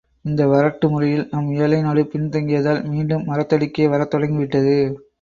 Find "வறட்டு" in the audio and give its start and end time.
0.47-0.89